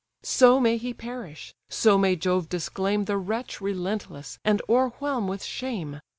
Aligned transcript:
So 0.23 0.59
may 0.59 0.77
he 0.77 0.95
perish, 0.95 1.53
so 1.69 1.95
may 1.95 2.15
Jove 2.15 2.49
disclaim 2.49 3.05
The 3.05 3.17
wretch 3.19 3.61
relentless, 3.61 4.39
and 4.43 4.59
o'erwhelm 4.67 5.27
with 5.27 5.43
shame! 5.43 5.99